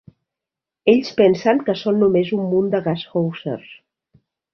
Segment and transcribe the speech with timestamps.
[0.93, 3.69] Ells pensen que som només un munt de gashousers.